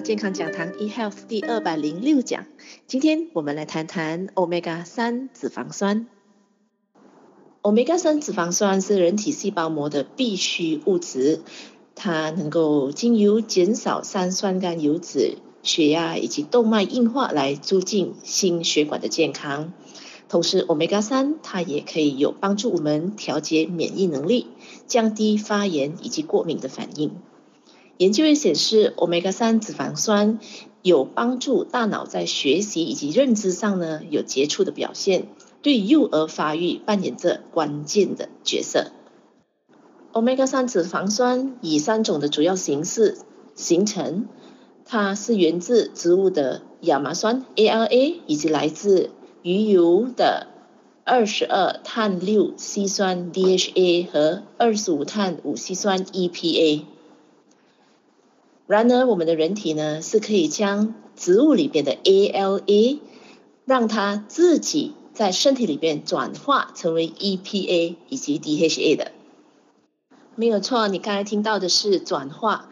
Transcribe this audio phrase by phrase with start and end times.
[0.00, 2.46] 健康讲堂 eHealth 第二百零六讲。
[2.86, 6.06] 今天我们来谈谈 Omega 三脂肪酸。
[7.62, 11.40] Omega 三脂肪酸是人体细胞膜的必需物质，
[11.96, 19.72] 它能够经由减少三酸甘油脂、血压以及动脉硬化来促进心血管的健康。
[20.28, 24.46] 同时，Omega 三它也可以有帮助我们调节免疫能力，
[24.86, 27.16] 降低发炎以及过敏的反应。
[27.98, 30.38] 研究也显示，Omega 三脂肪酸
[30.82, 35.26] 有帮助大脑在学习以及认知上呢有杰出的表现，
[35.62, 38.92] 对幼儿发育扮演着关键的角色。
[40.12, 43.18] Omega 三脂肪酸以三种的主要形式
[43.56, 44.28] 形成，
[44.84, 49.10] 它是源自植物的亚麻酸 ALA，以及来自
[49.42, 50.46] 鱼油的
[51.04, 56.84] 二十二碳六烯酸 DHA 和二十五碳五烯酸 EPA。
[58.68, 62.98] 然而，我们的人体呢是可以将植物里边的 ALA，
[63.64, 69.12] 让它自己在身体里边转化成为 EPA 以及 DHA 的。
[70.34, 72.68] 没有错，你刚才听到的是转化，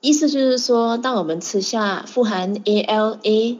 [0.00, 3.58] 意思就是说，当我们吃下富含 ALA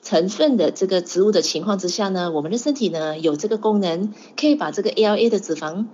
[0.00, 5.84] 成分的这个植物的情况之下呢，我们的身体呢有这个功能，可以把这个 ALA 的脂肪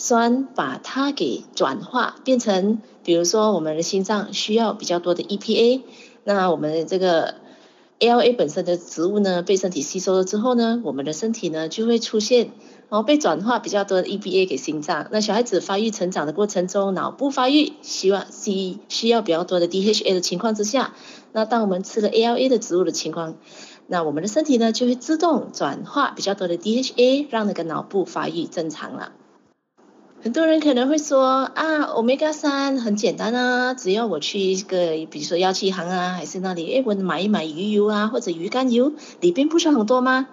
[0.00, 2.80] 酸把它给转化变成。
[3.02, 5.82] 比如说，我们的心脏需要比较多的 EPA，
[6.24, 7.34] 那我们这个
[7.98, 12.52] ALA 本身的植物呢，被身体吸收了之后呢，我们的身体呢就会出现，
[12.90, 15.08] 然后被转化比较多的 EPA 给心脏。
[15.10, 20.94] 那小孩子发育成长的过程中，脑部发育希望需需要比较多的 DHA 的情况之下，
[21.32, 23.36] 那当我们吃了 ALA 的植物的情况，
[23.86, 29.12] 那我们的身体呢就会自动转化比较多的 DHA，让那个脑部发育正常了。
[30.20, 40.26] 很多人可能会说啊，Omega 三很简单啊，只要我去一个，比如说药剂行啊，还是那里，哎，我买一买鱼油啊，或者鱼肝油，里边不是很多吗？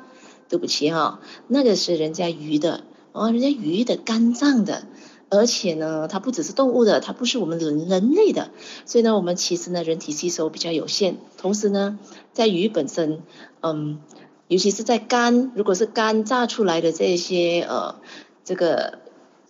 [0.49, 2.81] 对不起哈、那个是人家鱼的，
[3.11, 4.87] 哦，人家鱼的肝脏的，
[5.29, 8.49] 而且呢，它不只是动物的，它不是我们人人类的，
[8.87, 11.17] 所以呢，我们其实呢，人体吸收比较有限。
[11.37, 11.99] 同时呢，
[12.33, 13.21] 在鱼本身，
[13.61, 13.99] 嗯，
[14.47, 17.95] 尤其是在肝，如果是肝榨出来的这些呃，
[18.43, 19.04] 这个。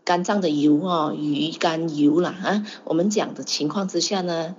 [0.05, 4.55] 肝脏的油哦，鱼肝油啦啊，我们讲的情况之下呢，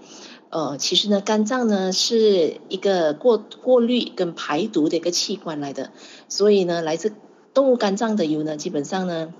[0.50, 5.92] 呃，其实呢，肝脏呢是一个过过滤跟排毒的一个器官来的，
[6.28, 7.12] 所以呢，来自
[7.54, 9.32] 动物肝脏的油呢，基本上呢，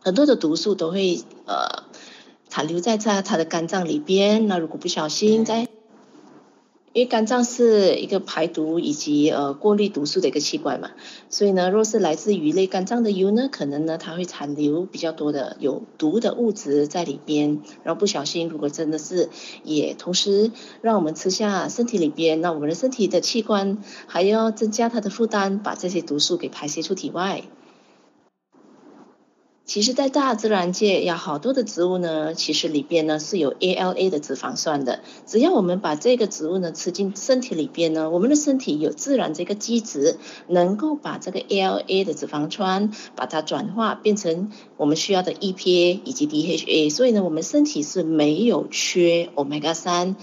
[0.00, 1.82] 很多的毒素都会呃
[2.48, 5.66] 残留在它它的肝脏里边，那如果不小心在
[6.92, 10.90] 因为肝脏是一个排毒以及呃过滤毒素的一个器官嘛，
[11.28, 19.28] 所以呢，若是来自鱼类肝脏的油呢，可能呢它会残留比较多的有毒的物质在里边，然后不小心如果真的是
[19.62, 20.50] 也同时
[20.80, 27.44] 让我们吃下身体里边，那我们的身体的器官还要增加它的负担，把这些毒素给排泄出体外。
[29.68, 35.00] 其实，在大自然界有好多的植物呢，其实里边呢是有 ALA 的脂肪酸的。
[35.26, 46.90] 只要我们把这个植物呢吃进身体里边呢，我们的身体有自然这个机制，能够把这个 ALA 的脂肪酸把它转化变成我们需要的 EPA 以及 DHA。
[46.90, 50.16] 所以呢，我们身体是没有缺 Omega 三。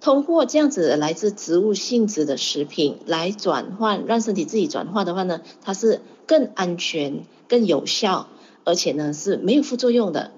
[0.00, 8.28] 通过这样子来自植物性质的食品来转换，让身体自己转化的话呢，它是更安全、更有效。
[8.64, 10.32] 而且呢是没有副作用的。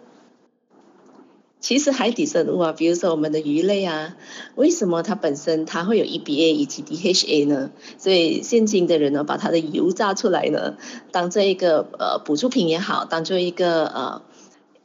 [1.59, 4.16] 其实海底生物啊，比如说我们的鱼类啊，
[4.54, 7.70] 为什么它本身它会有 E B A 以及 DHA 呢？
[7.98, 10.76] 所以现今的人呢，把它的油榨出来呢，
[11.10, 14.22] 当做一个呃补助品也好，当做一个呃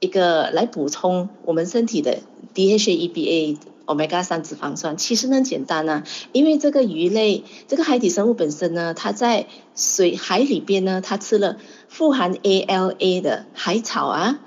[0.01, 2.17] 一个来补充我们身体的
[2.55, 9.45] DHA、EPA、Omega 三脂肪酸，其实很简单啊，因为这个鱼类这个海底生物本身呢，它在
[9.75, 11.57] 水海里边呢，它吃了。
[11.87, 14.39] 富含 ALA 的海草啊，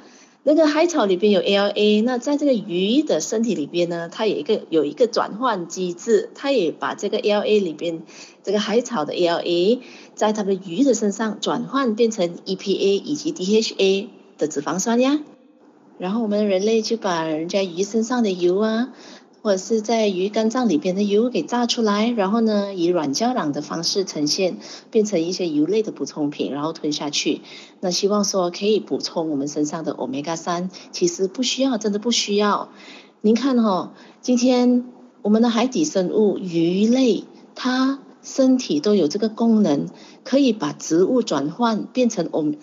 [0.42, 8.02] 那个海草里边有 ALA，那在这个鱼的身体里边呢，它有一个有一个转换机制，它也把这个 ALA 里边
[8.42, 9.78] 这个海草的 ALA
[10.14, 14.08] 在它的鱼的身上转换变成 EPA 以及 DHA
[14.38, 15.20] 的脂肪酸呀，
[15.98, 18.92] 然后我们人类就把人家鱼身上的油啊。
[19.42, 24.56] 或者是在鱼肝脏里边的油给榨出来，然后呢，以软胶囊的方式呈现，
[24.90, 27.42] 变成一些油类的补充品，然后吞下去。
[27.80, 32.70] 那希望说可以补充我们身上的 Omega 三，其实不需要，真的不需要。
[33.20, 33.90] 您看哦，
[34.22, 34.86] 今天
[35.20, 37.24] 我们的海底生物鱼类，
[37.54, 39.88] 它身体都有这个功能，
[40.24, 42.56] 可以把植物转换变成 Om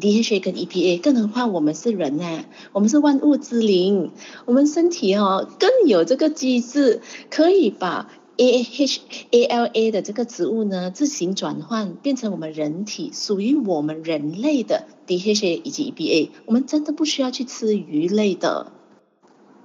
[0.00, 4.10] DHA 跟 EPA，更何况我们是人呐，我们是万物之灵，
[4.44, 7.00] 我们身体哦更有这个机制，
[7.30, 8.98] 可以把 AH
[9.30, 18.72] ALA 的这个植物呢自行转换，变成我们人体属于我们人类的 DHA 以及 EPA，我们真的不需要去吃鱼类的。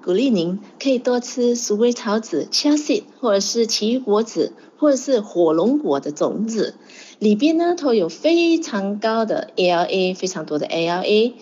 [0.04, 6.74] 鼓励您可以多吃鼠尾草籽 （chia seed） 或者是奇异果籽，或者是火龙果的种子，
[7.20, 11.34] 里边呢都有非常高的 ALA，非常多的 ALA。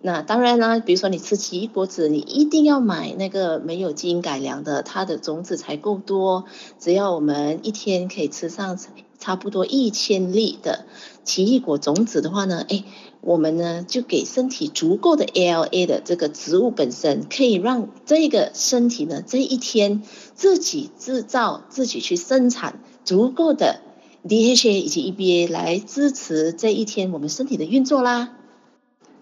[0.00, 6.44] 那当然啦，比如说你吃奇异果籽，你一定要买那个没有基因改良的，它的种子才够多。
[6.80, 8.76] 只要我们一天可以吃上
[9.18, 10.86] 差不多一千粒的
[11.24, 12.84] 奇异果种子的话呢，哎。
[13.20, 20.04] 我们呢，就给身体足够的 ALA 的这个植物本身，可以让这个身体呢，这一天
[20.36, 23.80] 自己制造、自己去生产足够的
[24.24, 28.36] DHA 以及 EPA 来支持这一天我们身体的运作啦。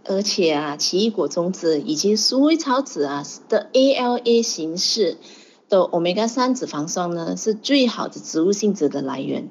[0.05, 5.17] 而且啊，奇异果种子以及鼠尾草籽啊的 ALA 形式
[5.71, 9.49] 的 Omega 三脂肪酸呢，是最好的植物性质的来源。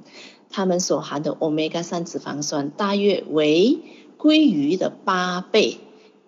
[0.55, 3.79] 它们所含的 Omega 三脂肪酸大约为
[4.17, 5.79] 鲑鱼的八倍，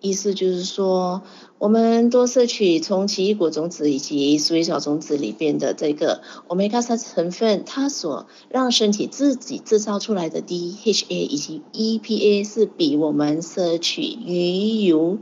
[0.02, 1.22] 意思就是说，
[1.56, 15.16] 我们多摄取从奇异果种子以及鼠尾草种子里边的这个 Omega 三成分，它所让身体自己制造出来的 DHA 以及 EPA 是比我们摄取鱼油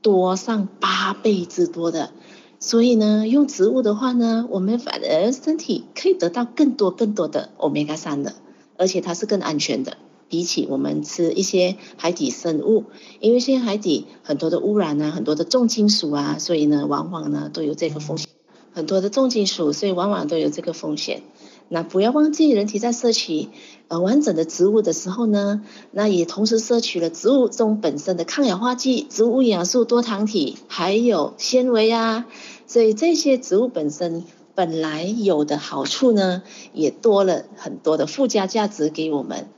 [0.00, 2.12] 多上八倍之多的。
[2.60, 8.34] 所以呢，用植物的话呢，我们反而身体可以得到更多更多的欧米伽三的，
[8.76, 9.96] 而且它是更安全的。
[10.28, 12.84] 比起我们吃一些海底生物，
[13.20, 18.28] 因为现在海底很多的污染啊，很多的重金属啊，所以呢，往往呢都有这个风险。
[18.74, 21.22] 很多的重金属，所以往往都有这个风险。
[21.68, 23.48] 那不要忘记，人体在摄取
[23.88, 32.26] 呃完整的植物的时候呢，那也同时摄取了植物中本身的抗氧化剂、植物营养素、多糖体，还有纤维啊。
[32.66, 34.24] 所以这些植物本身
[34.54, 36.42] 本来有的好处呢，
[36.72, 39.48] 也多了很多的附加价值给我们。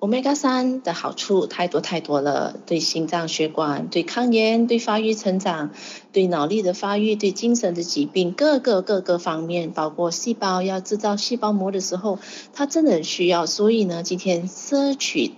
[0.00, 5.72] Omega 三的好处太多太多了，对心脏血管、对抗炎、对发育成长、
[6.10, 12.18] 对脑力的发育、对精神的疾病，各个各个方面，包括细胞要制造细胞膜的时候，
[12.54, 13.44] 它真的需要。
[13.44, 15.32] 所以呢，今天摄取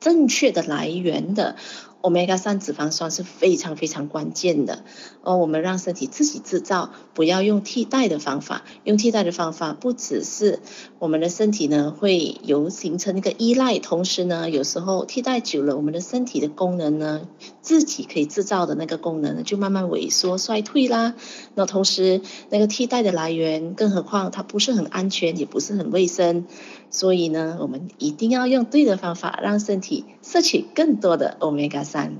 [0.00, 1.56] 正确的来源的。
[2.02, 4.84] Omega 三脂肪酸是非常非常关键的
[5.22, 8.62] 哦，我们让身体自己制造，不要用替代的方法。
[8.84, 10.60] 用替代的方法，不只是
[10.98, 17.28] 我们的身体呢会有形成一个依赖，同时呢，有时候替代久了，我们的身体的功能呢，
[17.60, 21.14] 自己可以制造的那个功能呢，就慢慢萎缩衰退啦。
[21.54, 26.46] 那同时，那个替代的来源，更何况它不是很安全，也不是很卫生。
[26.92, 32.18] 所以呢，我们一定要用对的方法，让身体摄取更多的 Omega 三。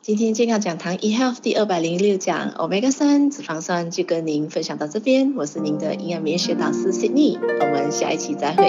[0.00, 8.64] 今天健康讲堂 eHealth 第二百零六讲 Omega 三脂肪酸就跟您分享到这边，我是您的营养美学导师 Sydney，我们下一期再会。